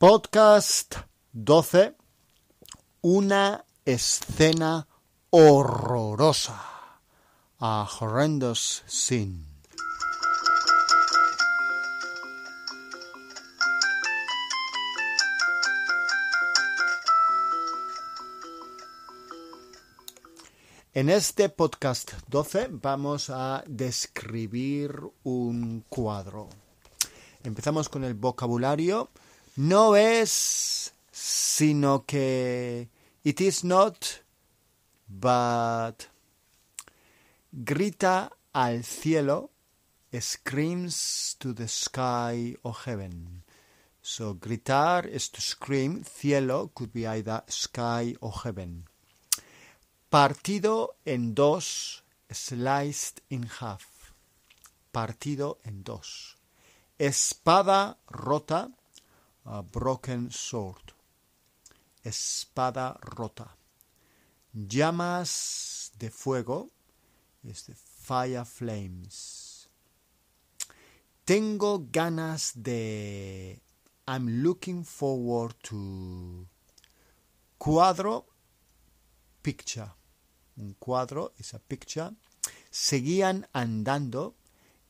[0.00, 0.96] Podcast
[1.34, 1.94] 12.
[3.02, 4.88] Una escena
[5.28, 6.58] horrorosa.
[7.58, 9.44] A horrendous scene.
[20.94, 26.48] En este podcast 12 vamos a describir un cuadro.
[27.44, 29.10] Empezamos con el vocabulario.
[29.60, 32.88] No es, sino que
[33.22, 34.22] it is not,
[35.06, 36.08] but
[37.52, 39.50] grita al cielo,
[40.18, 43.42] screams to the sky or heaven.
[44.00, 48.86] So gritar is to scream, cielo could be either sky or heaven.
[50.10, 54.14] Partido en dos, sliced in half.
[54.90, 56.38] Partido en dos.
[56.98, 58.70] Espada rota,
[59.44, 60.92] a broken sword.
[62.04, 63.56] Espada rota.
[64.52, 66.70] Llamas de fuego,
[67.44, 69.68] es de fire flames.
[71.24, 73.60] Tengo ganas de
[74.08, 76.48] I'm looking forward to
[77.58, 78.24] cuadro
[79.42, 79.92] picture.
[80.56, 82.10] Un cuadro is a picture.
[82.70, 84.34] Seguían andando.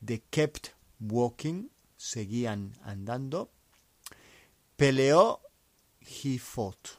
[0.03, 1.69] They kept walking.
[1.99, 3.51] Seguían andando.
[4.81, 5.41] Peleó.
[6.01, 6.97] He fought.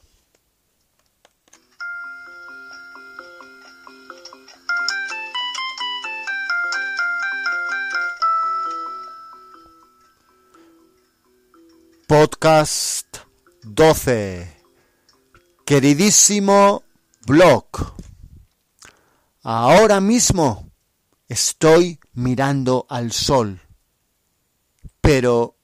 [12.06, 13.18] Podcast
[13.64, 14.46] 12.
[15.64, 16.84] Queridísimo
[17.26, 17.64] blog.
[19.42, 20.70] Ahora mismo
[21.28, 23.60] estoy mirando al sol,
[25.00, 25.56] pero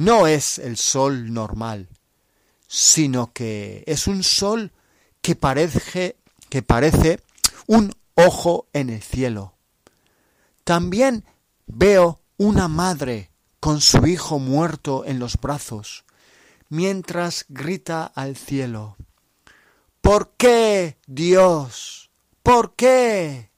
[0.00, 1.90] no es el sol normal,
[2.66, 4.72] sino que es un sol
[5.20, 6.16] que parece,
[6.48, 7.20] que parece
[7.66, 9.52] un ojo en el cielo.
[10.64, 11.26] También
[11.66, 16.06] veo una madre con su hijo muerto en los brazos,
[16.70, 18.96] mientras grita al cielo.
[20.00, 22.10] ¿Por qué, Dios?
[22.42, 23.50] ¿Por qué?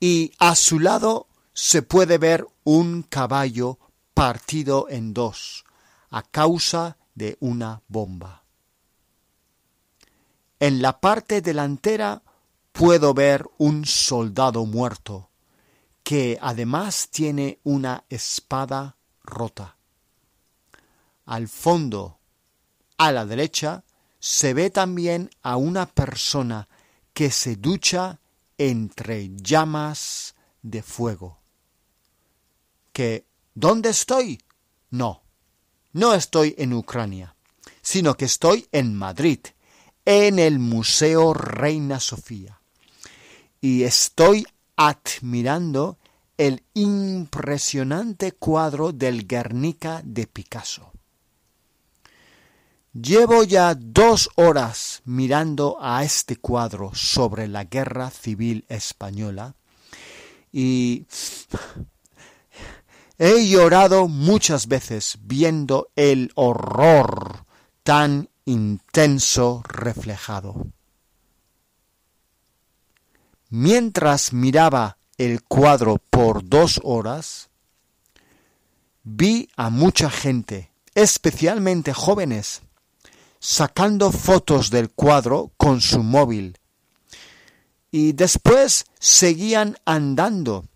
[0.00, 3.78] Y a su lado se puede ver un caballo
[4.18, 5.64] partido en dos
[6.10, 8.42] a causa de una bomba.
[10.58, 12.24] En la parte delantera
[12.72, 15.30] puedo ver un soldado muerto,
[16.02, 19.76] que además tiene una espada rota.
[21.24, 22.18] Al fondo,
[22.96, 23.84] a la derecha,
[24.18, 26.66] se ve también a una persona
[27.14, 28.18] que se ducha
[28.56, 31.38] entre llamas de fuego.
[32.92, 33.27] ¿Que
[33.58, 34.40] dónde estoy?
[34.90, 35.22] No,
[35.92, 37.34] no estoy en Ucrania,
[37.82, 39.40] sino que estoy en Madrid,
[40.04, 42.60] en el Museo Reina Sofía.
[43.60, 44.46] Y estoy
[44.76, 45.98] admirando
[46.36, 50.92] el impresionante cuadro del Guernica de Picasso.
[52.92, 59.54] Llevo ya dos horas mirando a este cuadro sobre la guerra civil española
[60.52, 61.06] y
[63.18, 67.44] he llorado muchas veces viendo el horror
[67.82, 70.68] tan intenso reflejado.
[73.50, 77.50] Mientras miraba el cuadro por dos horas,
[79.02, 82.62] vi a mucha gente, especialmente jóvenes,
[83.40, 86.58] sacando fotos del cuadro con su móvil.
[87.90, 90.66] Y después seguían andando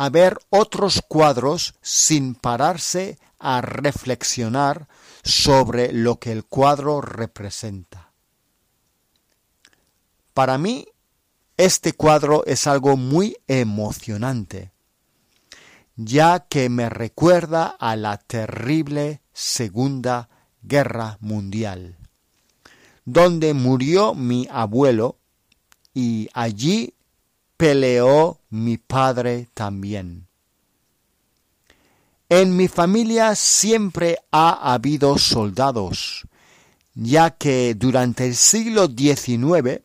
[0.00, 4.86] a ver otros cuadros sin pararse a reflexionar
[5.24, 8.12] sobre lo que el cuadro representa.
[10.34, 10.86] Para mí,
[11.56, 14.70] este cuadro es algo muy emocionante,
[15.96, 20.28] ya que me recuerda a la terrible Segunda
[20.62, 21.96] Guerra Mundial,
[23.04, 25.18] donde murió mi abuelo
[25.92, 26.94] y allí
[27.58, 30.28] peleó mi padre también.
[32.30, 36.26] En mi familia siempre ha habido soldados,
[36.94, 39.82] ya que durante el siglo XIX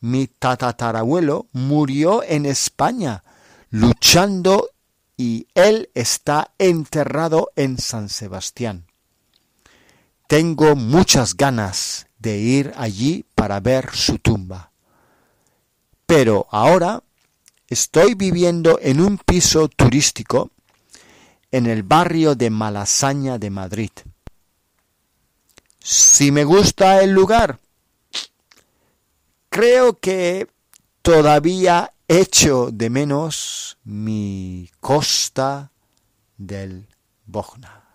[0.00, 3.22] mi tatarabuelo murió en España
[3.70, 4.70] luchando
[5.16, 8.86] y él está enterrado en San Sebastián.
[10.28, 14.71] Tengo muchas ganas de ir allí para ver su tumba.
[16.14, 17.02] Pero ahora
[17.68, 20.50] estoy viviendo en un piso turístico
[21.50, 23.92] en el barrio de Malasaña de Madrid.
[25.78, 27.60] Si me gusta el lugar,
[29.48, 30.48] creo que
[31.00, 35.72] todavía echo de menos mi costa
[36.36, 36.88] del
[37.24, 37.91] Bogna.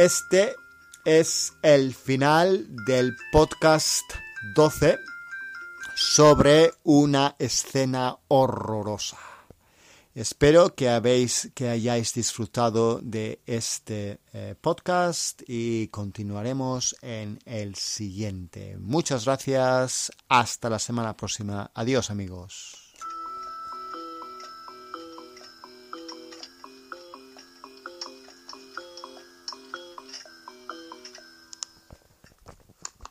[0.00, 0.56] Este
[1.04, 4.10] es el final del podcast
[4.54, 4.98] 12
[5.94, 9.18] sobre una escena horrorosa.
[10.14, 18.78] Espero que, habéis, que hayáis disfrutado de este eh, podcast y continuaremos en el siguiente.
[18.78, 20.10] Muchas gracias.
[20.30, 21.70] Hasta la semana próxima.
[21.74, 22.89] Adiós amigos.